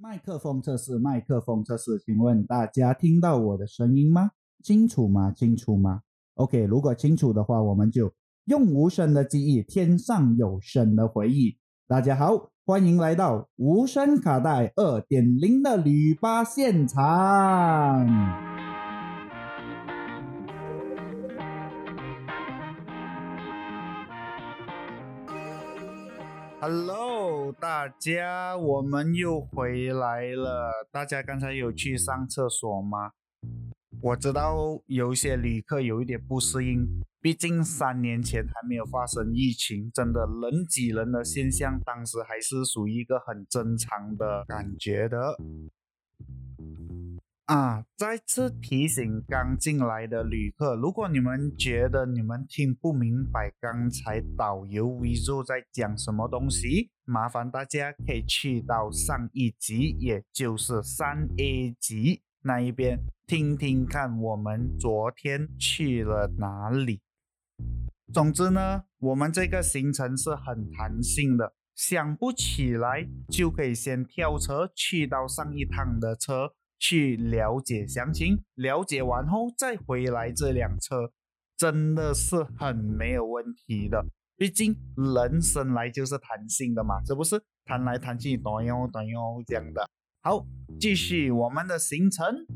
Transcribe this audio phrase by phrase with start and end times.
[0.00, 4.30] 麦克风测试，麦克风测试，请问大家听到我的声音吗？
[4.62, 5.32] 清楚吗？
[5.32, 6.02] 清楚吗
[6.34, 8.12] ？OK，如果清楚的话，我们就
[8.44, 11.58] 用无声的记忆，天上有声的回忆。
[11.88, 18.57] 大家好，欢迎来到无声卡带二点零的旅吧现场。
[26.60, 30.88] Hello，大家，我们又回来了。
[30.90, 33.12] 大家刚才有去上厕所吗？
[34.02, 36.84] 我知道有一些旅客有一点不适应，
[37.20, 45.38] 毕竟三年前还没有发生疫情，真的人挤人的现象，当时还是属于一个很正常的感觉的。
[47.48, 47.82] 啊！
[47.96, 67.00] 再次提醒刚进来的旅客，如果你们觉得你们听不明白刚才导游 Vivo 在讲什么东西，麻烦大家可以去到上一集，也就是三 A 集那一边听听看，我们昨天去了哪里。
[68.12, 76.52] 总之呢，我们这个行程是很弹性的，想不起来就可以先跳车去到上一趟的车。
[76.78, 81.12] 去了解详情，了解完后再回来这辆车，
[81.56, 84.04] 真的是很没有问题的。
[84.36, 87.42] 毕竟人生来就是弹性的嘛，是不是？
[87.64, 89.88] 弹来弹去，短哟短哟这样的。
[90.22, 90.46] 好，
[90.78, 92.46] 继续我们的行程。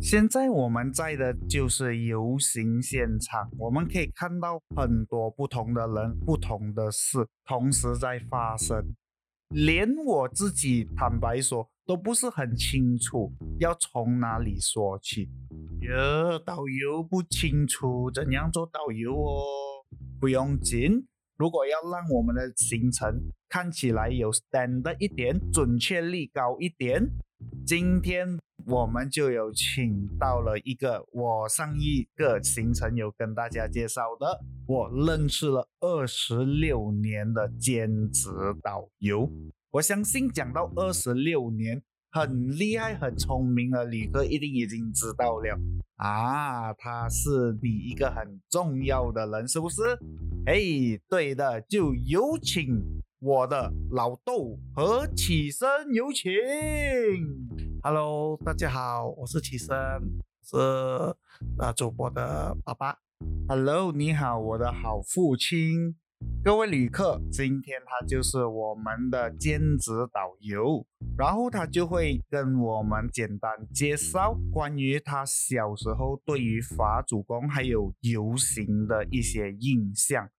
[0.00, 8.94] 现在我们在的就是游行现场，我们可以看到很多不同的人、不同的事同时在发生。
[9.50, 15.28] 连我自己坦白说都不是很清楚要从哪里说起。
[15.80, 19.42] 哟，导游不清楚怎样做导游哦，
[20.20, 21.04] 不用紧。
[21.36, 27.08] 如果要让我们的行程看起来有 stand 一点，准确率高一点，
[27.66, 28.38] 今天。
[28.66, 38.28] 我们就有请到了一个我上一个行程有跟大家介绍的，我认识了二十六年的兼职
[38.62, 39.28] 导游。
[39.72, 45.56] 我相信讲到二十六年，很厉害、很聪明的李哥一定已经知道了
[45.94, 49.82] 啊，他是你一个很重要的人，是不是？
[50.44, 50.58] 哎，
[51.08, 52.82] 对的，就有请
[53.20, 56.32] 我的老豆和起身有请。
[57.84, 59.76] Hello，大家好，我是齐生，
[60.44, 60.56] 是
[61.60, 62.96] 呃主播的爸爸。
[63.46, 65.94] Hello，你好，我的好父亲。
[66.42, 70.86] 各位旅客，今天他就是我们的兼职导游，
[71.18, 80.30] 然后他就会跟我们简单介绍关于他小时候对于法主公还有游行的一些印象。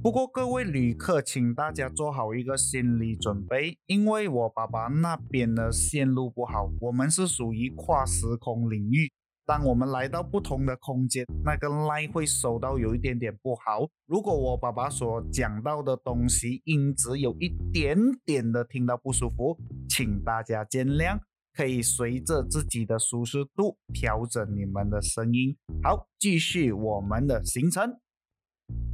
[0.00, 9.10] 不过各位旅客，请大家做好一个心理准备，因为我爸爸那边的线路不好，我们是属于跨时空领域。
[9.48, 13.88] 当我们来到不同的空间，那个 line 会收到有一点点不好。
[14.04, 19.58] 如果我爸爸所讲到的东西音质有一点点的听到不舒服，
[19.88, 21.18] 请大家见谅，
[21.54, 25.56] 可以随着自己的舒适度调整你们的声音。
[25.82, 27.98] 好，继续我们的行程。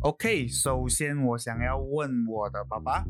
[0.03, 3.05] OK，首先我想要问我的爸爸，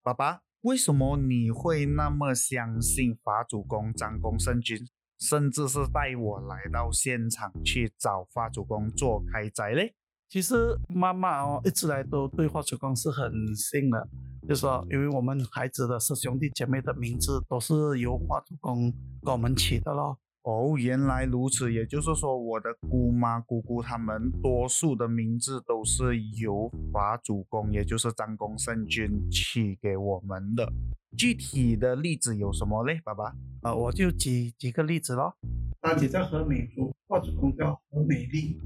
[0.00, 4.78] 爸爸，为什么你会那么相信法主公张公圣君，
[5.26, 9.94] 甚至是带我来到现场去找花主公做开斋嘞？
[10.28, 14.06] 其实妈妈哦，一直来都对花主公是很信的，
[14.46, 18.92] 就说因为我们孩子的是兄弟姐妹的名字都是由花主公
[19.24, 20.18] 给我们起的咯。
[20.44, 30.70] 哦，原来如此，也就是说，我的姑妈、姑姑他们多数的名字都是由法主公，也就是张公圣君起给我们的。
[31.16, 33.34] 具体的例子有什么嘞，爸爸？
[33.62, 35.34] 呃，我就举几个例子咯。
[35.80, 38.60] 大姐叫何美珠，法主公叫何美丽。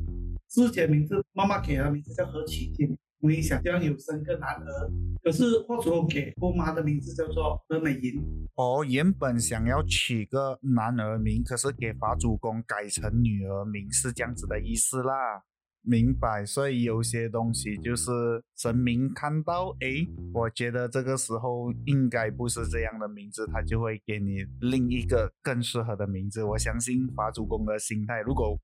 [0.48, 2.72] 师姐名字，妈妈给的名字叫何启
[3.20, 4.90] 我也想将有生个男儿，
[5.22, 8.22] 可是法主公给姑妈的名字叫做何美银。
[8.54, 15.42] 哦，原本想要取个男儿名，可是给法主公改成女儿名，是这样子的意思啦。
[15.82, 26.44] 明白，所以有些东西就是神明看到，诶，我觉得这个时候应该不是这样的名字，他就会给你另一个更适合的名字。
[26.44, 28.58] 我相信法主公的心态，如果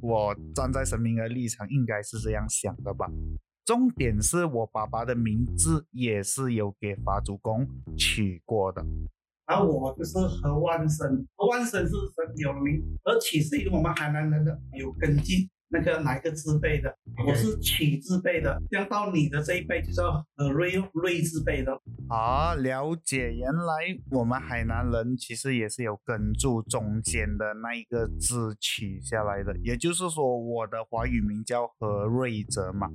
[0.00, 3.06] 我站在神明的立场，应该是这样想的吧。
[3.68, 7.68] 重点是我爸爸的名字也是有给法主公
[7.98, 8.82] 取过的，
[9.44, 21.78] 而我就是何万生，何万生是神有名，而且是因为我们海南人的有根基，那个哪一个字辈的，我是启字辈的，这样到你的这一辈就叫何瑞瑞字辈的。
[22.08, 23.74] 啊，了解，原来
[24.12, 32.88] 我们海南人其实也是有根住中间的那一个字取下来的，也就是说我的华语名叫何瑞泽嘛。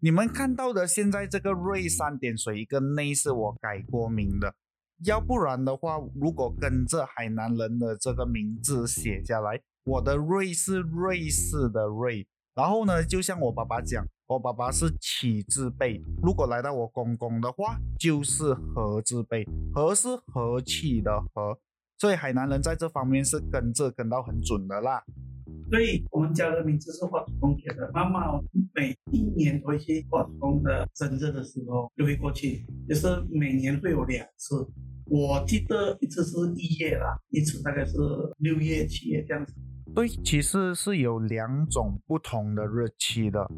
[0.00, 4.54] 你们看到的现在这个瑞三点水一个内是我改过名的。
[5.04, 12.24] 要不然的话，如果跟着海南人的这个名字写下来，我的瑞是瑞士的瑞。
[12.54, 16.00] 然后呢，就像我爸爸讲，我爸爸是启字辈。
[16.22, 19.44] 如果来到我公公的话，就是和字辈，
[19.74, 21.58] 和是和气的和。
[21.98, 25.02] 所以海南人在这方面是跟着跟到很准的啦。
[25.70, 27.90] 所以我们家的名字是华祖公给的。
[27.92, 28.40] 妈妈
[28.74, 34.56] 每一年回去华祖公的生日的时候就会过去，就是每年会有两次。
[35.06, 37.96] 我记得一次是一月啦，一次大概是
[38.38, 39.54] 六月、七月这样子。
[39.94, 43.50] 对，其实是有两种不同的日期的。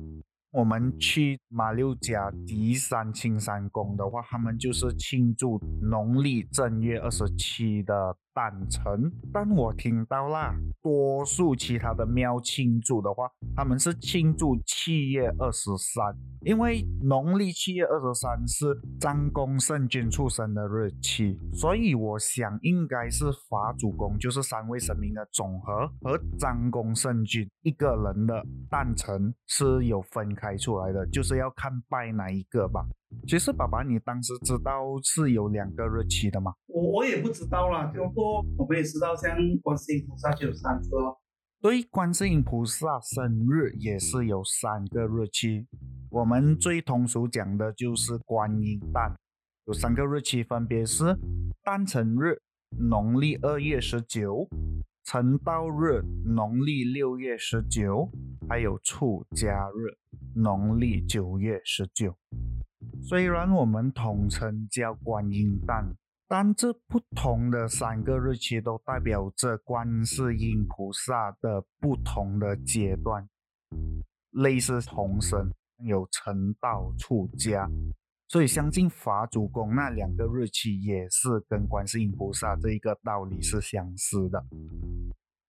[0.52, 9.12] 我们去马六甲迪山青山宫的话，他们就是庆祝农历正月二十七的诞辰。
[9.32, 30.30] 但我听到啦，多数其他的庙庆祝的话，他们是庆祝七月二十三，因为农历七月二十三是张公圣君出生的日期，所以我想应该是法主公，就是三位神明的总和，和张公圣君一个人的诞辰是有分。
[30.40, 32.86] 开出来的就是要看拜哪一个吧。
[33.26, 36.52] 其实爸爸，你当时知道是有两个日期的吗？
[36.66, 41.16] 我我也不知道啦，就过我们也知道，像观世音菩萨就有三个。
[41.60, 45.66] 对，观世音菩萨生日也是有三个日期。
[46.10, 49.14] 我们最通俗讲的就是观音诞，
[49.66, 51.16] 有三个日期，分别是
[51.62, 52.40] 诞辰日
[52.78, 54.48] 农历二月十九。
[55.02, 58.08] 成道日，农历六月十九，
[58.48, 59.96] 还有出家日，
[60.36, 62.14] 农历九月十九。
[63.02, 65.94] 虽然我们统称叫观音诞，
[66.28, 73.28] 但这不同的三个日期都代表着观世音菩萨的不同的阶段，
[74.30, 75.52] 类似重生，
[75.84, 77.68] 有成道、出家。
[78.28, 84.44] 所以，相信法主公那两个日期也是跟观世音菩萨这一个道理是相似的。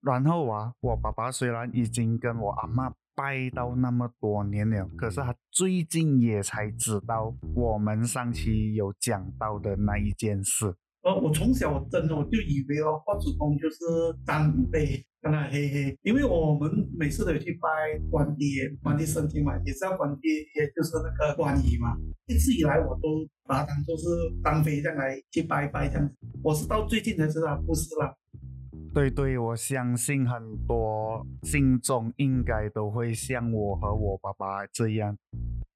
[0.02, 2.92] 然后啊，我爸爸虽然已经跟我阿妈
[3.22, 10.74] 拜到那么多年了，可是他最近也才知道我们上期有讲到的那一件事。
[11.04, 13.78] 呃，我从小真的我就以为哦，法主公就是
[14.26, 15.06] 长辈。
[15.22, 17.70] 看他嘿嘿，因为我们每次都有去拜
[18.10, 21.96] 关爹，关帝圣经嘛，也是要关爹，爷就是那个关羽嘛。
[22.26, 24.04] 一直以来我都把他当做是
[24.44, 26.16] 张飞这样来去拜拜这样子。
[26.42, 28.12] 我是到最近才知道不是啦。
[28.94, 35.18] 对对，我相信很多信众应该都会像我和我爸爸这样，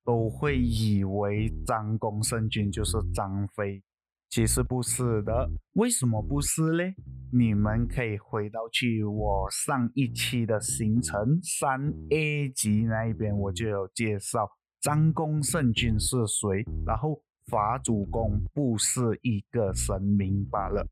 [0.04, 3.82] 都会以为张公圣君就是张飞。
[4.30, 6.94] 其实不是的，为什么不是嘞？
[7.32, 14.50] 你们可以回到去我上一期的行程三 A 级那一边，我就有介绍
[14.82, 20.86] 张公圣君是谁，然后法主公不是一个神明罢了。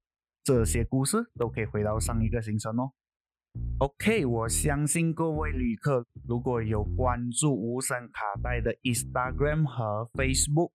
[0.43, 2.91] 这些故事都可以回到上一个行程哦。
[3.79, 10.71] OK，我相信各位旅客如果有关注无声卡带的 Instagram 和 Facebook。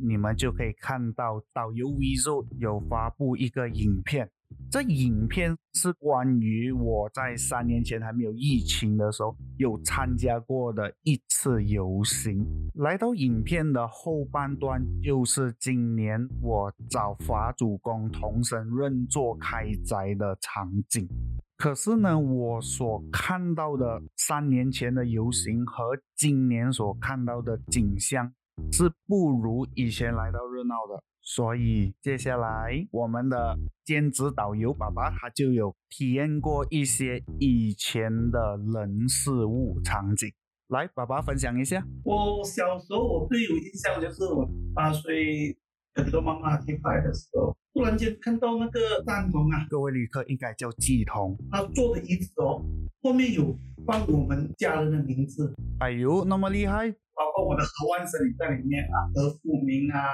[0.00, 4.30] 你们就可以看到导游 Vizo 有发布一个影片，
[4.70, 12.44] 这影片是关于我在三年前还没有疫情的时候有参加过的一次游行。
[12.74, 21.08] 来到影片的后半段，就是今年我找法主公同神认作开斋的场景。
[21.56, 28.32] 可是呢，我所看到的三年前的游行和今年所看到的景象。
[28.72, 33.54] 是不如以前来到热闹的，所以接下来我们的
[33.84, 40.32] 兼职导游爸爸他就有体验过一些以前的人事物场景，
[40.68, 41.84] 来爸爸分享一下。
[42.02, 45.54] 我小时候我最有印象就是我八岁
[45.92, 52.64] 跟着妈妈去拜的时候，突然间看到那个赞童啊，各位旅客应该叫祭童，他坐的椅子哦，
[53.02, 53.54] 后面有
[53.86, 55.52] 放我们家人的名字。
[55.80, 56.94] 哎呦，那么厉害！
[57.18, 60.06] 包括我的何万生也在里面啊，何富明啊，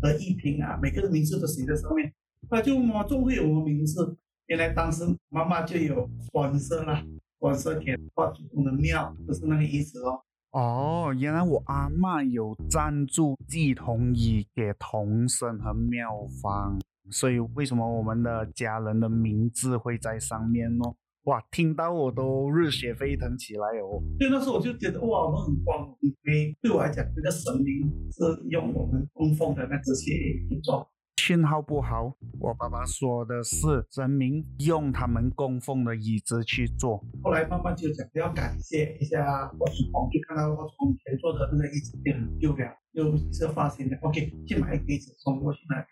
[0.00, 2.12] 何一平啊，每个人名字都写在上面。
[2.48, 4.16] 那就妈就会有我名字。
[4.46, 7.02] 原来当时妈妈就有黄色啦，
[7.40, 10.20] 黄色给画主公的庙，就是那个意思哦。
[10.52, 16.78] 哦，原来我阿妈有赞助祭童椅给童生和庙方，
[17.10, 20.84] 所以为什么我们的家人的名字会在上面呢？
[21.24, 24.02] 哇，听到我都热血沸腾起来哦。
[24.18, 30.12] 所以那时候我就觉得哇，我们很光荣，因为对我来讲，这个神明是用我们供奉的那这些
[30.48, 30.88] 去做。
[31.18, 37.00] 信号不好，我爸爸说的是神明用他们供奉的椅子去做。
[37.22, 45.86] 后来慢慢就讲要感谢一下我祖公，就看到我祖公前做的那个椅子就很旧了，就是发现的 OK，去买一个椅子送过去那。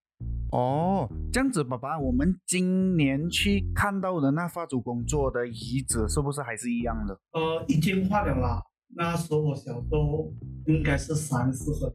[0.53, 7.19] 哦，这样子，爸爸，我们今年去看到的那发主公做的椅子，是不是还是一样的？
[7.33, 8.63] 呃，已经换了啦。
[8.97, 10.33] 那时候我小时候
[10.67, 11.95] 应该是三四十年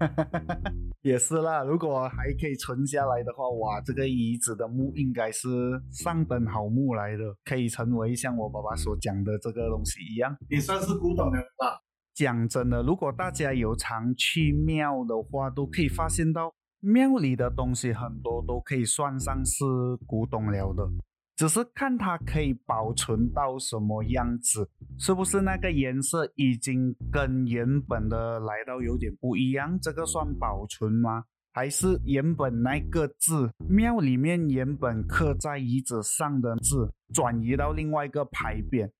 [0.00, 1.62] 前， 也是啦。
[1.62, 5.48] 如果还可以存下来的话，哇，这个椅子的木应该是
[5.92, 11.80] 上等好木来的，可以成为像我爸爸所讲的这个东西一样，也算是古董了吧。
[12.12, 16.52] 讲真的，如果大家有常去庙的话，都可以发现到
[16.82, 19.64] 庙里的东西很多都可以算上是
[20.06, 20.86] 古董了的。
[21.34, 29.78] 只是看它可以保存到什么样子，是不是那个颜色已经跟原本的来到有点不一样？
[29.80, 31.24] 这个算保存吗？
[31.54, 38.90] 还是原本那个字庙里面原本刻在椅子上的字转移到另外一个牌匾，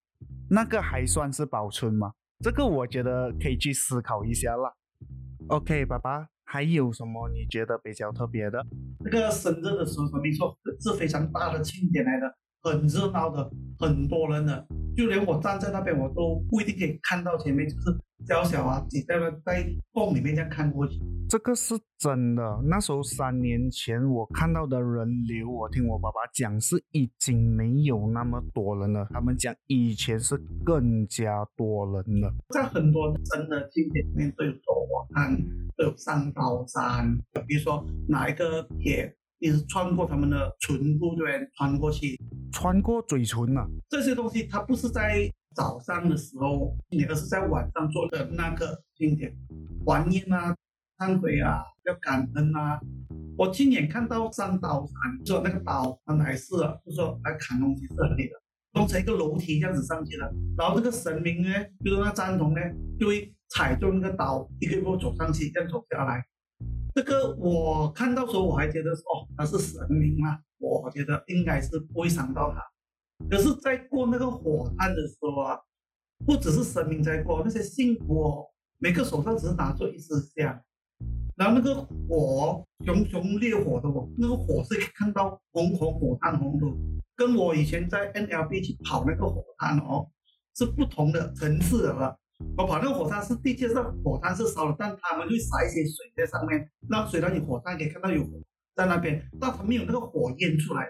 [0.51, 2.13] 那个还算是保存吗？
[2.41, 4.73] 这个我觉得可以去思考一下啦。
[5.49, 6.32] OK，爸爸。
[6.53, 8.63] 还有什么你觉得比较特别的？
[9.01, 12.27] 那个生日的时候，没错，是非常大的庆典来的，
[12.63, 14.67] 很热闹的，很多人的，
[14.97, 17.99] 就连我站在那边，我都不一定可以看到前面，就是。
[18.25, 20.97] 小小啊，挤在那在洞里面这样看过去，
[21.29, 22.61] 这个是真的。
[22.71, 29.05] 那时候三年前我看到的人流，我听我爸爸讲是已经没有那么多人了。
[29.11, 35.37] 他们讲以前是更加多人了，在很多真的景点里面都有走火炭，
[35.77, 37.19] 都有上刀山。
[37.49, 39.13] 比如说哪一个铁
[39.43, 42.19] 一直穿过他们的唇部这边穿过去，
[42.51, 45.31] 穿过嘴唇啊，这些东西它不是在。
[45.55, 46.75] 早上的时候，
[47.07, 49.31] 而是在晚上做的那个经典
[49.85, 50.57] 还愿啊、
[50.97, 52.81] 忏悔啊、要感恩啊。
[53.37, 56.53] 我亲眼看到上刀山，说那个刀他来是，
[56.87, 60.33] 就说来砍东西是很厉的，弄成一个楼梯这样子上去了。
[60.57, 61.51] 然后这个神明呢，
[61.85, 62.61] 就是那赞同呢，
[62.99, 66.25] 就会踩中那个刀，一个一个走上去，这样走下来。
[66.95, 72.61] 这个我看到时候我还觉得说，哦，他是神明嘛，我觉得应该是不会伤到他。
[73.31, 75.59] 可是，在过那个火炭的时候啊，
[76.27, 78.47] 不只是神明在过，那些信徒哦，
[78.79, 80.61] 每个手上只是拿出一支香，
[81.37, 81.75] 然后那个
[82.09, 86.67] 火熊熊烈火的哦，那个火是可以看到红红火炭红的，
[87.17, 90.11] 跟我以前在 NLB 去跑那个火炭哦，
[90.57, 92.19] 是不同的层次的了。
[92.57, 98.31] 我跑那个火山是地界上火山是烧了，但他们会撒一些水在上面，让水让你火山可以看到有火
[98.75, 100.89] 在那边，但它没有那个火焰出来。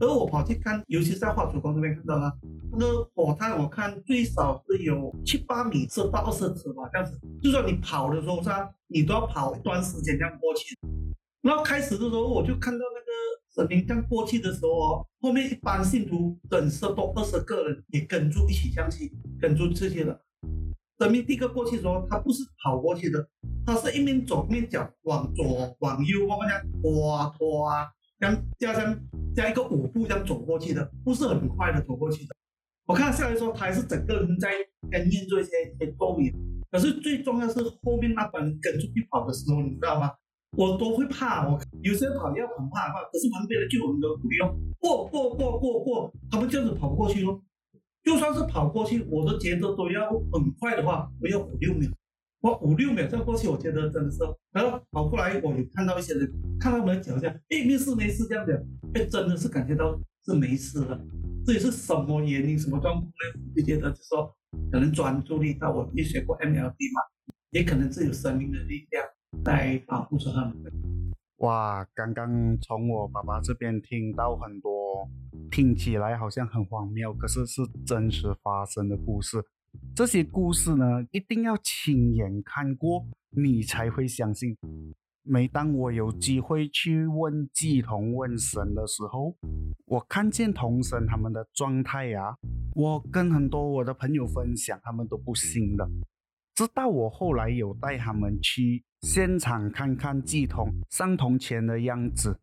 [0.00, 2.32] 而我跑去看，尤其在花主公这边看到了
[2.72, 7.16] 那个火炭，我看最少是有七八米，是到二十尺吧，这样子。
[7.40, 10.76] 就算你跑的时候，上你都要跑一段时间这样过去。
[11.42, 13.12] 然后开始的时候，我就看到那个
[13.54, 20.20] 神明这样过去的时候哦，后面一般信徒整十多二十个人也跟住一起上去，跟住这些的。
[21.02, 23.28] 神明第一个过去的时候，他不是跑过去的，
[23.66, 27.88] 他是一面走一面脚往左往右慢慢这样拖拖啊。
[28.20, 28.96] 像加上
[29.34, 32.32] 加一个五步这样走过去的，不是很快的走过去的。
[32.86, 34.52] 我看下来说，他还是整个人在
[34.92, 36.32] 跟念做一些一些咒语。
[36.70, 40.12] 可是最重要是后面那帮人跟出去跑的时候，你知道吗？
[40.56, 41.48] 我都会怕。
[41.48, 47.42] 我有些跑要很怕的话，可是旁边的就我们都不用过过过过过，他们这样子跑过去咯。
[48.04, 51.90] 就算是跑过去，我的觉得都要很快的话，我要五六秒。
[52.40, 54.18] 我五六秒再过去，我觉得真的是，
[54.52, 56.28] 然后跑过来，我有看到一些人，
[56.58, 61.00] 看到他们的脚下，哎，没事没事这样子，哎，真的是感觉到是没事了。
[61.46, 63.52] 这也是什么原因、什么状况呢？
[63.54, 64.34] 就觉得就说，
[64.72, 67.02] 可能专注力到我也学过 MLD 嘛，
[67.50, 69.04] 也可能是有生命的力量
[69.44, 70.56] 在保护着他们。
[71.42, 75.08] 哇，刚刚从我爸爸这边听到很多，
[75.50, 79.42] 听起来好像很荒谬，可是是真实发生的故事。
[79.92, 84.56] 这些故事呢，一定要亲眼看过，你才会相信。
[85.24, 89.36] 每当我有机会去问祭童、问神的时候，
[89.86, 92.36] 我看见童神他们的状态呀，
[92.76, 95.88] 我跟很多我的朋友分享，他们都不信的。
[96.54, 102.38] 直到我后来有带他们去现场看看祭童上铜钱的样子，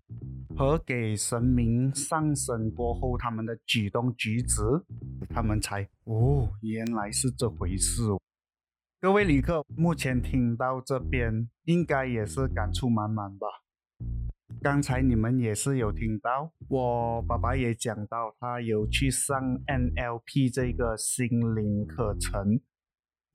[0.57, 4.63] 和给神明上身过后他们的举动举止，
[5.29, 8.01] 他们才哦，原来是这回事。
[8.99, 13.47] 各位旅客，目前听到这边应该也是感触满满吧？
[14.61, 22.59] 刚才你们也是有听到，我爸爸也讲到，他有去上 NLP 这个心灵课程。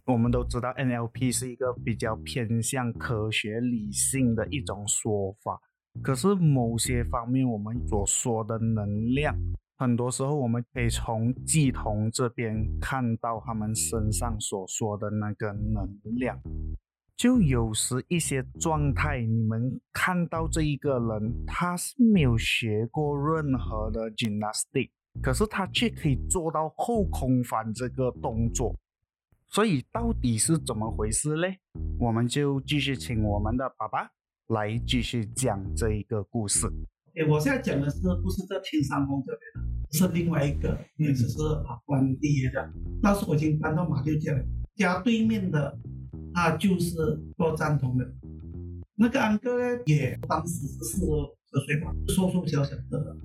[0.06, 5.58] 我们都知道 NLP 是一个比较偏向科学理性的一种说法，
[6.02, 9.34] 可是某些方面我们所说的能量，
[9.78, 16.38] 很多时候我们可以从季童这边看到他们身上所说的那个能量。
[17.16, 24.90] 就有时一些状态，你们看到这一个人，他是没有学过任何的 gymnastic，
[25.23, 28.75] 可是他却可以做到后空翻这个动作。
[29.54, 31.46] 所以到底是怎么回事呢？
[32.00, 34.11] 我们就继续请我们的爸爸
[34.49, 36.66] 来继续讲这一个故事。
[37.14, 42.68] 诶，我现在讲的是不是在天山峰这边的，是另外一个，也只是啊关爹的。
[43.00, 44.44] 那时我已经搬到马六甲了，
[44.75, 45.78] 家对面的。
[46.34, 46.96] 他就是
[47.37, 48.04] 做赞同的，
[48.96, 53.16] 那个安哥呢，也当时是四十岁吧，瘦瘦小小的。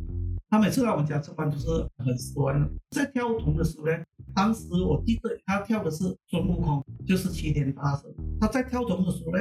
[0.49, 2.69] 他每次来我们家吃饭都是很欢的。
[2.89, 3.93] 在跳童的时候呢，
[4.33, 8.11] 当时我记得他跳的是孙悟空，就是七天大圣。
[8.39, 9.39] 他在跳童的时候呢，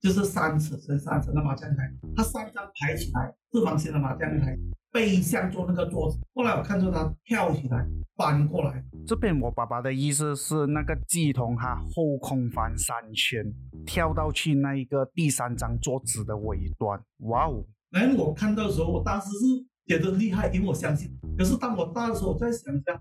[0.00, 4.56] 就是三尺乘三尺的麻将台，他三张排起来，四方形的麻将台。
[4.92, 7.84] 背向做那个桌子，后来我看到他跳起来
[8.16, 8.84] 翻过来。
[9.04, 13.44] 这边我爸爸的意思是，那个鸡童他后空翻三圈，
[13.84, 17.02] 跳到去那一个第三张桌子的尾端。
[17.22, 17.64] 哇哦！
[17.90, 21.10] 哎，我看到的时候，我当时是觉得厉害，因为我相信。
[21.36, 23.00] 可是当我大的时候，我再想象，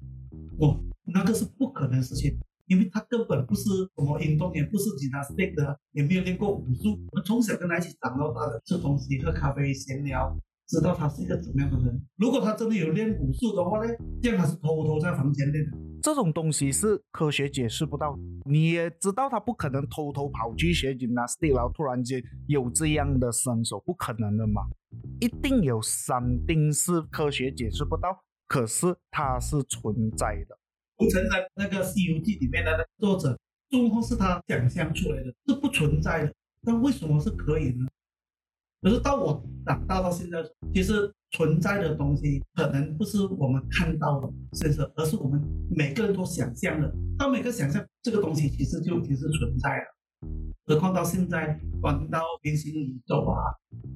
[0.58, 2.38] 我那个是不可能的事情，
[2.68, 3.64] 因为他根本不是
[3.96, 7.00] 什么运动员，不是吉他 stick 的，也没有练过武术。
[7.12, 10.36] 我从小跟他一起长到大的，吃东西、喝咖啡、闲聊。
[10.66, 12.02] 知道他是一个怎么样的人。
[12.16, 15.78] 如果他真的有练武术的话呢，这样他是偷偷在房间练的。
[16.02, 18.18] 这种东西是科学解释不到。
[18.46, 24.64] 你也知道他不可能偷偷跑去学 gymnastics，然后突然间有这样的身手，不可能的嘛。
[25.20, 30.58] 一定有三定是科学解释不到，可是它是存在的。
[30.96, 33.38] 不承认那个《西游记》里面的那个作者，
[33.70, 36.34] 孙悟空是他想象出来的，是不存在的。
[36.62, 37.88] 那为什么是可以呢？
[38.82, 45.42] 可是到我长大到现在，其实存在的东西可能不是我们看到的现实，而是我们
[45.76, 46.94] 每个人都想象的。
[47.18, 49.86] 到每个想象这个东西，其实就已经是存在了。
[50.66, 53.36] 何况到现在，管到平行宇宙啊，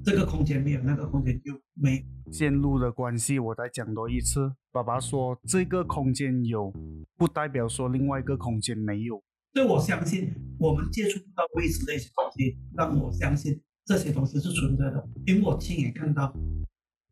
[0.04, 2.06] 这个空间没有，那个空间就没。
[2.30, 4.52] 线路的关系，我再讲多一次。
[4.74, 6.74] 爸爸说，这个空间有，
[7.16, 9.24] 不代表说另外一个空间没有。
[9.54, 13.62] 所以我相信，我们接触不到未知的一些东西，让我相信。
[13.86, 16.36] 这些东西是存在的，因为我亲眼看到，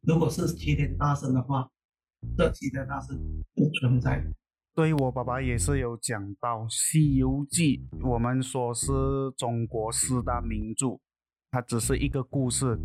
[0.02, 1.70] 如果是齐天大圣的话，
[2.38, 3.18] 这齐天大圣
[3.54, 4.22] 不存在。
[4.76, 8.92] 对我爸爸也是有讲到《西游记》，我们说是
[9.38, 11.00] 中国四大名著，
[11.50, 12.78] 它只是一个故事，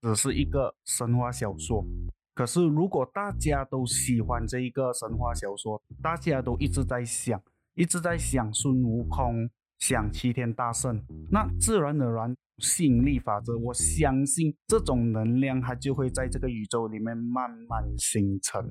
[0.00, 1.84] 只是一个神话小说。
[2.32, 7.42] 可是如果大家都喜欢这一个神话小说，大家都一直在想，
[7.74, 9.50] 一直在想孙悟空，
[9.80, 12.36] 想齐天大圣，那自然而然。
[12.62, 18.64] 吸引力法则，我相信这种能量它就会在这个宇宙里面慢慢形成。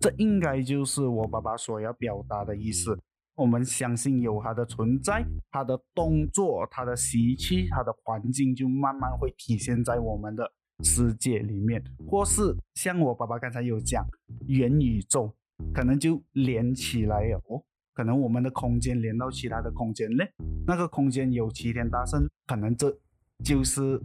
[0.00, 2.98] 这应该就是我爸爸所要表达的意思。
[3.34, 10.52] 我们相信有它的存在，它的动作、它的习气、它的环境就慢慢会体现在我们的
[10.84, 14.06] 世界里面，或是像我爸爸刚才有讲，
[14.46, 15.34] 元宇宙
[15.74, 17.62] 可能就连起来了哦。
[17.94, 20.24] 可能我们的空间连到其他的空间呢，
[20.66, 22.98] 那个空间有齐天大圣，可能这。
[23.44, 24.00] 就是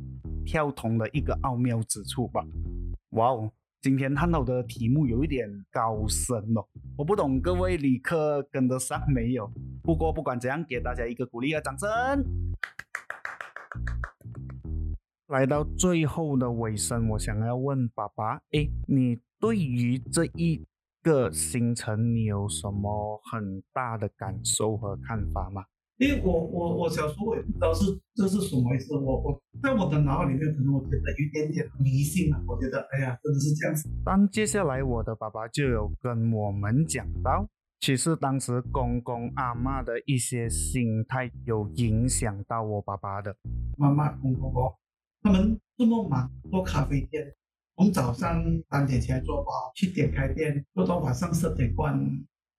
[0.46, 2.44] 跳童的一个奥妙之处吧。
[3.12, 6.66] 哇哦，今天探讨的题目有一点高深哦，
[6.98, 9.52] 我不懂各位旅客跟得上没有？
[9.84, 11.88] 不过不管怎样，给大家一个鼓励和掌声。
[15.28, 20.66] 来到最后的尾声，我想要问爸爸：哎，你对于这一
[21.04, 25.66] 个行程，你有什么很大的感受和看法吗？
[25.98, 33.90] 因为我我我小时候我也不知道是这是什么意思，我我在我的脑海里面可能我觉得有一点点迷信啊，我觉得哎呀真的是这样子。
[34.06, 37.48] 但接下来我的爸爸就有跟我们讲到，
[37.80, 43.36] 其实当时公公阿妈的一些心态有影响到我爸爸的。
[43.76, 44.72] 妈妈公公公，
[45.24, 47.34] 他们这么忙做咖啡店，
[47.76, 52.00] 从早上三点起来做包，七点开店，做到晚上十点关。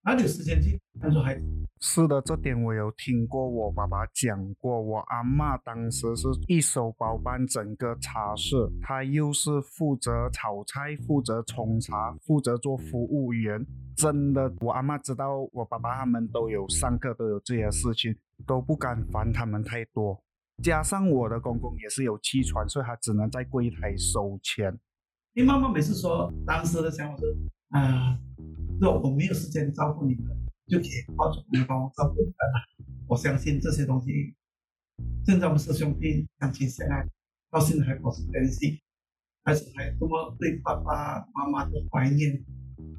[0.02, 1.44] 哪里有时间去帮助孩子？
[1.80, 4.80] 是的，这点我有听过，我爸爸讲过。
[4.80, 13.64] 我阿妈当时是一手包办整个茶室，她又是负责炒菜、负责冲茶、负责做服务员。
[13.96, 20.20] 真的，我阿妈知道我爸爸他们都有上课，都有这些事情，都不敢烦他们太多。
[20.62, 24.76] 加上我的公公也是有气喘，所以他只能在柜台收钱。
[25.34, 27.36] 你妈妈每次说，当时的想法是，
[27.70, 28.18] 啊，
[28.80, 30.36] 若我没有时间照顾你们，
[30.68, 32.86] 就给包主任帮我照顾你们了。
[33.06, 34.34] 我相信这些东西，
[35.24, 37.06] 现在我们师兄弟感情相爱，
[37.50, 38.80] 到现在还保持联系，
[39.44, 42.44] 还是还多么对爸爸妈妈的怀念，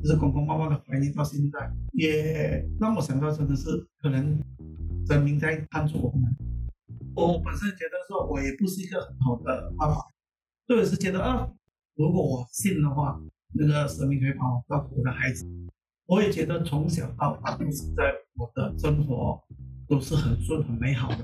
[0.02, 4.42] 就是公公妈妈的怀念，到现在也让我想到，真的是可能
[5.08, 6.36] 神明在帮助我们。
[7.16, 9.96] 我本身觉得说，我也不是一个很好的爸爸，
[10.66, 11.48] 所以是觉得啊，
[11.96, 13.22] 如果我信的话，
[13.54, 15.46] 那个神明可以帮我照顾我的孩子。
[16.10, 19.40] 我也觉得从小到大都是在我的生活
[19.88, 21.18] 都是很顺很美好的。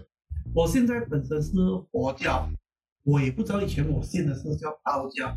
[0.53, 1.53] 我现在本身是
[1.91, 2.47] 佛教，
[3.03, 5.35] 我也不知道以前我信的是叫道教。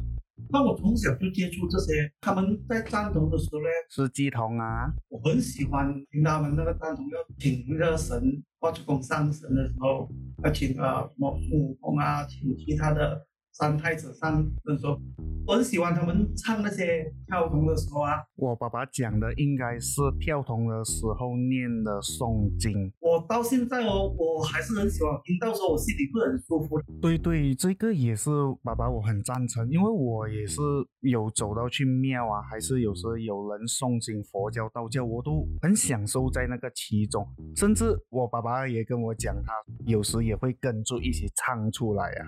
[0.50, 10.10] 那我从小就接触这些，他们在赞同的时候呢，是鸡同啊，我很喜欢听他们那个赞同要请那个神或者供上神的时候，
[10.44, 13.26] 要请呃什么孙悟空啊，请其他的。
[13.58, 14.96] 三太子上时说，
[15.44, 18.12] 我很喜欢他们唱那些跳童的时候啊。
[18.36, 22.92] 我爸爸讲的应该是跳童的时候念的诵经。
[23.00, 26.80] 我到现在哦，我还是很喜欢听，到时候我心里会很舒服。
[27.02, 28.30] 对对，这个也是
[28.62, 30.60] 爸爸，我很赞成，因为我也是
[31.00, 37.26] 有走到去庙啊，还是有时候有人诵经，佛教、道教，我都很享受在那个其中。
[37.56, 39.52] 甚至我爸爸也跟我讲，他
[39.84, 42.22] 有时也会跟着一起唱出来啊。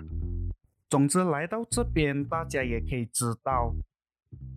[0.91, 3.73] 总之，来到这边，大家也可以知道，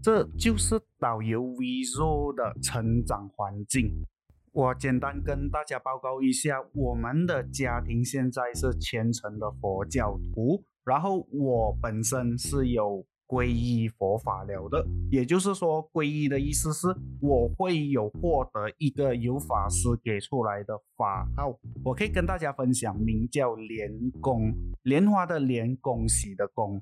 [0.03, 4.05] 这就是导游 Vizo 的成长环境。
[4.51, 13.07] 我简单跟大家报告一下，我们的家庭现在是虔诚的佛教徒，然后我本身是有。
[13.27, 16.89] 皈依佛法了的，也就是说，皈依的意思是
[17.21, 26.81] 我会有获得一个由法师给出来的法号，我可以跟大家分享，名叫莲公，莲花的莲，恭喜的恭。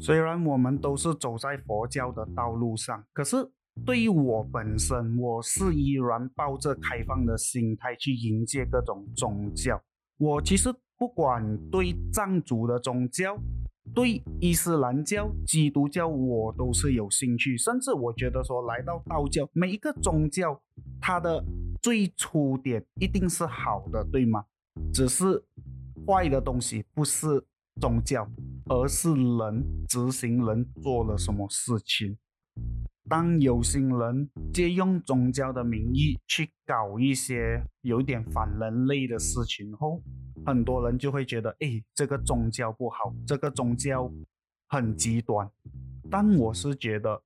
[0.00, 3.36] 虽然我们都是走在佛教的道路上，可是
[3.84, 9.80] 对于我本身，我是依然抱着开放的心态去迎接各种宗教。
[10.18, 13.36] 我其实不管对藏族的宗教。
[13.94, 17.56] 对伊斯兰教、基督教，我都是有兴趣。
[17.56, 20.60] 甚至我觉得说，来到道教，每一个宗教，
[21.00, 21.44] 它的
[21.80, 24.44] 最初点一定是好的，对吗？
[24.92, 25.42] 只是
[26.06, 27.42] 坏的东西不是
[27.80, 28.28] 宗教，
[28.66, 32.18] 而是人执行人做了什么事情。
[33.08, 40.02] 当有心人借用宗教的名义去搞一些有点反人类的事情后，
[40.46, 44.10] 很多人就会觉得，哎，这个宗教不好，这个宗教
[44.68, 45.50] 很极端。
[46.08, 47.20] 但我是觉得，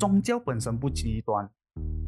[0.00, 1.48] 宗教本身不极端，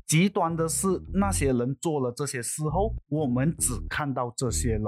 [0.07, 4.85] 极端的是那些人做了这些事后，我们只看到这些人，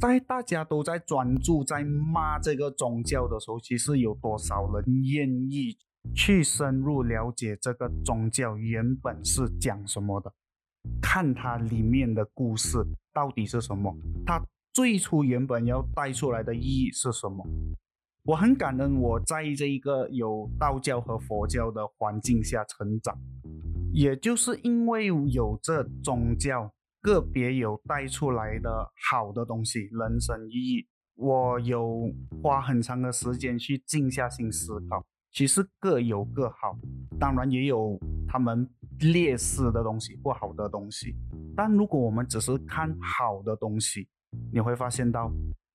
[0.00, 5.78] 在大家都在专注在骂这个宗教的时候，其实有多少人愿意？
[6.14, 10.32] 去深入了解这个宗教原本是讲什么的，
[11.00, 12.78] 看它里面的故事
[13.12, 17.46] 到底是什么，它最初原本要带出来的意义是什么。
[18.24, 23.16] 我很感恩我在这一个有道教和佛教的环境下成长，
[23.92, 35.06] 也就是因为有这宗教个别有带出来的好的东西，人生意义，我有花很长的时间去静下心思考。
[35.30, 36.76] 其实各有各好，
[37.20, 37.96] 当然也有
[38.26, 38.68] 他们
[39.00, 41.14] 劣势的东西、不好的东西。
[41.56, 44.08] 但如果我们只是看好的东西，
[44.52, 45.30] 你会发现到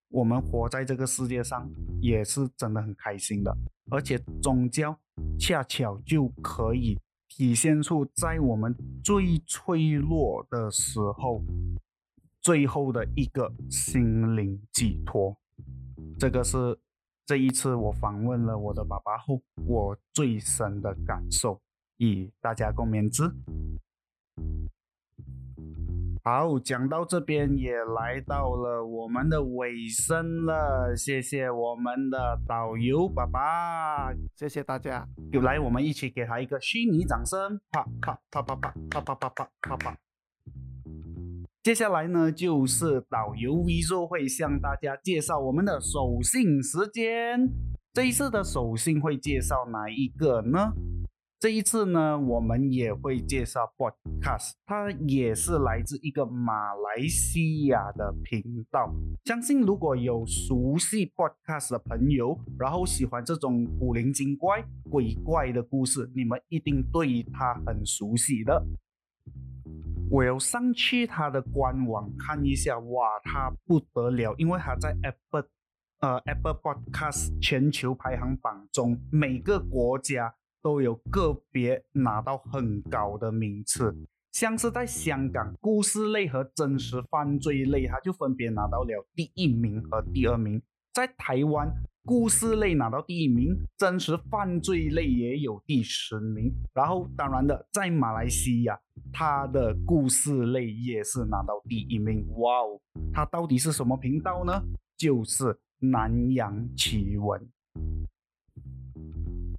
[0.10, 1.69] 我们活在这个世界上
[2.01, 3.55] 也是真的很开心的。
[3.89, 4.97] 而且宗教
[5.39, 11.43] 恰巧就可以体现出在我们最脆弱的时候，
[12.41, 15.38] 最后的一个心灵寄托。
[16.19, 16.79] 这个是。
[17.23, 21.62] 这一次我访问了我的爸爸后，我最深的感受，
[22.03, 23.31] 以大家共勉之。
[26.23, 39.97] 好，讲到这边也来到了我们的尾声了，谢谢我们的导游爸爸，谢谢大家，就来我们一起给他一个虚拟掌声，啪啪啪啪啪啪啪啪啪啪啪。
[41.61, 47.47] 接下来呢，就是导游 V 座会向大家介绍我们的手信时间。
[47.93, 50.73] 这一次的手信会介绍哪一个呢？
[51.41, 58.93] 这一次呢，我们也会介绍 Podcast，它也是来自一个马来西亚的频道。
[59.25, 68.63] 相信如果有熟悉 Podcast 的朋友，然后喜欢这种古灵精怪、鬼怪的故事，你们一定对它很熟悉的。
[70.12, 75.49] 我要上去他的官网看一下，哇，他不得了，因为他在 Apple，
[76.01, 83.95] 呃，Apple Podcast 全球排行榜中，每个国家都有个别拿到很高的名次。
[84.32, 90.62] 像是在香港，故事类和真实犯罪类，他就分别拿到了第一名和第二名。
[90.93, 91.71] 在台湾。
[92.04, 96.52] 故事类拿到第一名，真实犯罪类也有第十名。
[96.74, 98.76] 然后，当然的，在马来西亚，
[99.13, 102.26] 它的故事类也是拿到第一名。
[102.38, 102.82] 哇哦，
[103.13, 104.63] 它到底是什么频道呢？
[104.97, 107.47] 就是南洋奇闻。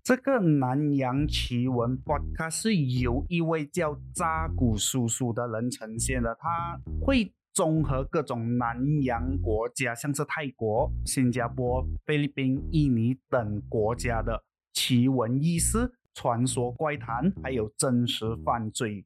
[0.02, 7.32] 这个南洋奇闻播，它是由一位叫扎古叔叔的人呈现的，他会。
[7.54, 19.04] 综合各种南洋国家，像是泰国、新加坡、菲律宾、印尼等国家的奇闻异事、传说怪谈，还有真实犯罪，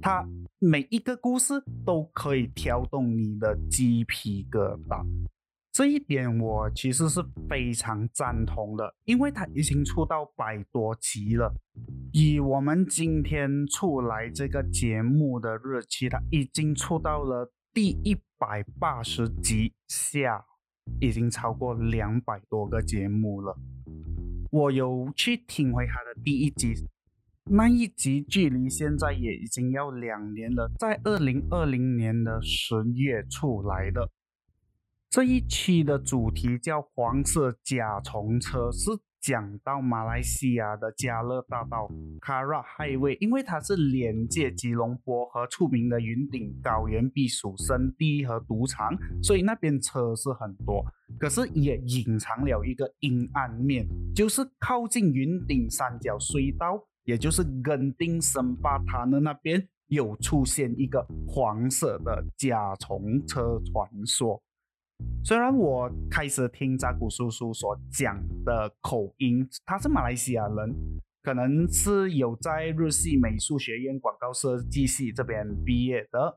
[0.00, 0.26] 它
[0.58, 5.04] 每一个故事都可以挑动你的鸡皮疙瘩。
[5.72, 11.50] 这一点我其实是非常赞同的，因为它已经出到百多集了。
[12.12, 17.50] 以我们今天出来这个节目的日期，它已经出到了。
[17.74, 20.44] 第一百八十集下，
[21.00, 23.56] 已经超过两百多个节目了。
[24.50, 26.74] 我有去听回他的第一集，
[27.50, 34.10] 那一集距离现在也已经要两年了，在二零二零年的十月出来的。
[35.12, 38.90] 这一期的主题叫“黄色甲虫车”，是。
[39.20, 41.88] 讲到马来西亚的加勒大道
[42.20, 48.90] Kara Highway，因为它是连接吉隆坡和出名的云顶高原避暑胜地和赌场，
[49.22, 50.84] 所以那边车是很多。
[51.20, 64.42] 可是也隐藏了一个阴暗面，就是靠近云顶三角隧道，也就是根丁森巴塔的那边，有出现一个黄色的甲虫车传说。
[65.24, 70.74] 虽然我开始听扎古叔叔所讲的口音，他是马来西亚人，
[71.22, 76.36] 可能是有在日系美术学院广告设计系这边毕业的，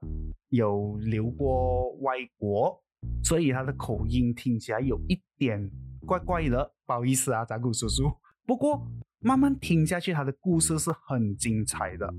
[0.49, 2.79] 有留过外国，
[3.23, 5.69] 所以他的口音听起来有一点
[6.05, 8.03] 怪怪的，不好意思啊，扎古叔叔。
[8.45, 8.87] 不过
[9.19, 12.13] 慢慢听下去，他的故事是很精彩的。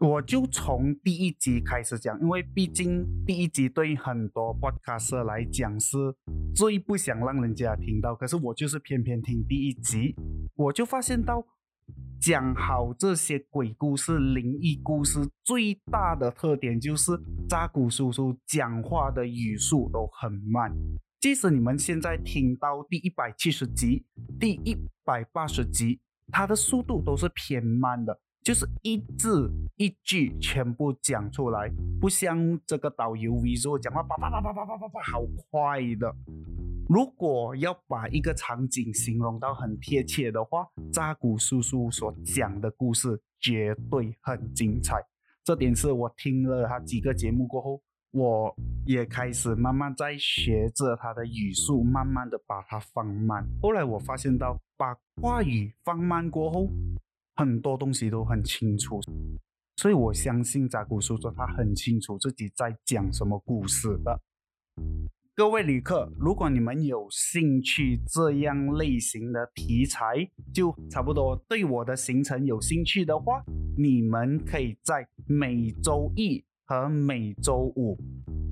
[0.00, 5.98] 我就从第一集开始讲，因为毕竟第一集对很多 podcast 来讲是
[6.54, 10.16] 最不想让人家听到，可是我就是偏偏听第一集，
[10.54, 11.44] 我就发现到
[12.18, 17.12] 讲好这些鬼故事、灵异故事最大的特点就是
[17.46, 20.72] 扎古叔叔讲话的语速都很慢，
[21.20, 24.02] 即使你们现在听到第一百七十集、
[24.38, 26.00] 第一百八十集，
[26.32, 28.18] 他的速度都是偏慢的。
[28.42, 36.14] 就是一字一句全部讲出来，不像这个导游 V 说讲话叭叭叭叭叭叭叭叭好快的。
[36.88, 44.96] 如果要把一个场景形容到很贴切的话，扎古叔叔所讲的故事绝对很精彩。
[45.44, 53.46] 这点是我听了他几个节目过后，我也开始慢慢在学着他的语速，慢慢的把它放慢。
[53.60, 56.70] 后来我发现到，把话语放慢过后。
[57.40, 59.00] 很多东西都很清楚，
[59.76, 64.20] 所以我相信扎古叔叔他很清楚自己在讲什么故事的。
[65.34, 73.42] 各位旅客，如果你们有兴趣这样类型的题材，就差不多对我的行程有兴趣的话，
[73.78, 77.96] 你们可以在每周一和每周五。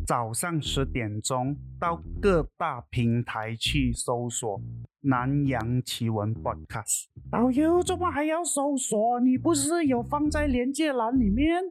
[0.09, 4.59] 早上十点钟到各大平台去搜索
[5.03, 7.05] 《南洋奇闻 Podcast》。
[7.31, 9.21] 导游怎么还要搜索？
[9.21, 11.63] 你不是有放在连接栏里面？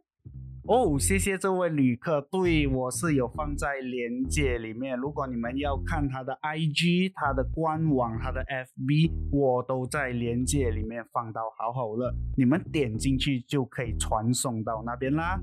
[0.66, 4.96] 哦，谢谢这位旅客，对我是有放在连接里面。
[4.96, 12.14] 如果你们要看他的 IG、他的官网、他的 FB，我都在连接里面放到好好了。
[12.38, 15.40] 你们点进去就可以传送到那边啦。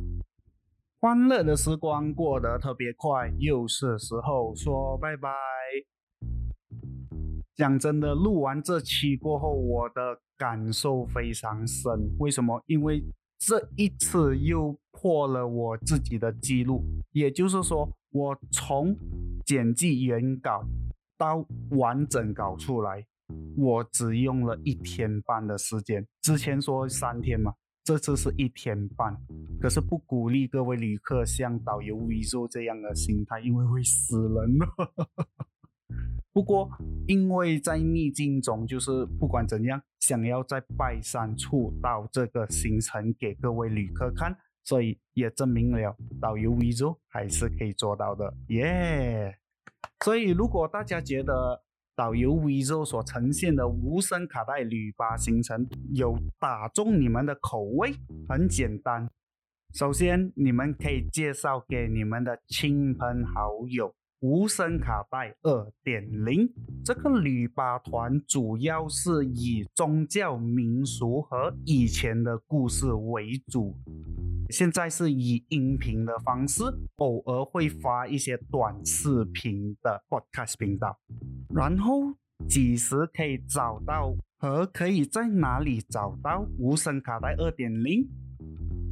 [1.05, 5.29] 欢乐的时光过得特别快，又是时候说拜拜。
[7.55, 12.17] 讲真的，录完这期过后，我的感受非常深。
[12.19, 12.59] 为什么？
[12.65, 13.05] 因为
[13.39, 16.83] 这一次又破了我自己的记录。
[17.13, 18.97] 也就是说，我从
[19.45, 20.63] 剪辑原稿
[21.19, 23.05] 到完整稿出来，
[23.59, 26.07] 我只用了一天半的时间。
[26.23, 27.53] 之前说三天嘛。
[27.85, 29.15] 这次是一天半，
[29.61, 34.59] 可是不鼓励各位旅客像导游 V 说这样的心态，因为会死人。
[36.33, 36.71] 不过，
[37.07, 49.37] 因为在逆境中，就是不管怎样，想要在拜山出道这个行程给各位旅客看，所以也证明了导游 V 族还是可以做到的，耶！
[50.03, 51.63] 所以如果大家觉得
[51.97, 57.95] 导游 V 族所呈现的无声卡带旅巴行程有打中你们的口味，
[58.29, 59.09] 很简单，
[59.73, 63.95] 首先你们可以介绍给你们的亲朋好友。
[64.25, 66.49] 无声卡带二点零，
[66.83, 73.77] 这个旅巴团主要是以宗教民俗和以前的故事为主，
[74.49, 76.65] 现在是以音频的方式，
[76.97, 80.99] 偶尔会发一些短视频的 podcast 频道。
[81.55, 82.15] 然后
[82.49, 88.09] 几时可以找到和可以在哪里找到无声卡带二点零？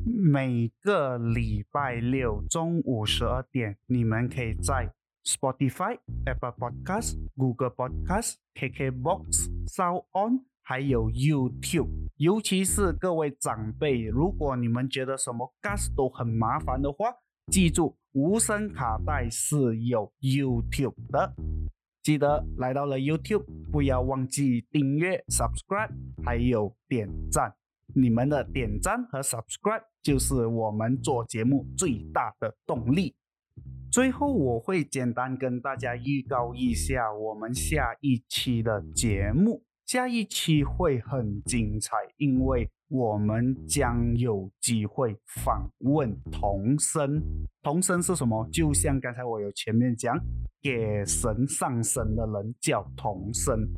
[0.04, 4.92] 每个礼拜六中午十二点，你们可以在。
[5.24, 11.88] Spotify、Apple Podcast、Google Podcast、KKBox、SoundOn，还有 YouTube。
[12.16, 17.14] 尤其是各位长辈，如果你们觉得什么 Gas 都很麻烦的话，
[17.50, 21.34] 记住无声卡带是有 YouTube 的。
[22.02, 25.90] 记得来到了 YouTube，不要忘记订阅、Subscribe，
[26.24, 27.54] 还有点赞。
[27.94, 33.14] 你们的点赞和 Subscribe 就是我们做节目最大的动力。
[33.92, 39.62] 最后，我会简单跟大家预告一下我们下一期的节目。
[39.84, 47.22] 下一期会很精彩，因为我们将有机会访问童生。
[47.62, 48.48] 童生是什么？
[48.50, 50.18] 就像刚才我有前面讲，
[50.62, 53.74] 给神上身的人叫童生。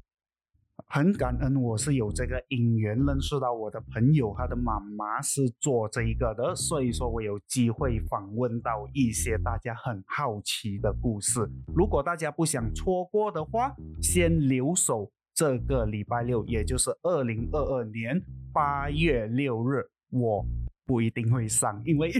[0.89, 11.49] 很感恩，我是有这个因缘认识到我的朋友，他的妈妈是做这一个的，所以说我有机会访问到一些大家很好奇的故事。
[11.75, 18.21] 如果大家不想错过的话，先留守这个礼拜六，也就是二零二二年
[18.53, 20.45] 八月六日，我
[20.85, 22.13] 不一定会上，因为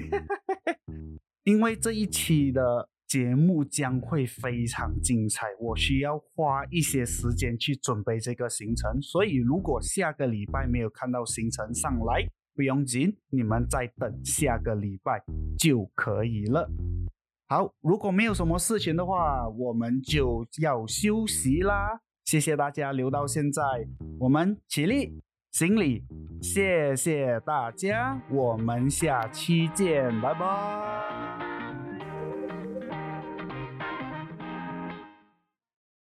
[1.45, 2.89] 因为这一期的。
[3.07, 15.23] 节目将会非常精彩，我需要花一些时间去准备这个行程，所以如果下个礼拜没有看到行程上来，不用紧，你们再等下个礼拜
[15.59, 16.69] 就可以了。
[17.47, 22.01] 好，如果没有什么事情的话，我们就要休息啦。
[22.25, 23.63] 谢谢大家留到现在，
[24.19, 26.03] 我们起立行礼，
[26.41, 31.54] 谢谢大家，我们下期见，拜拜。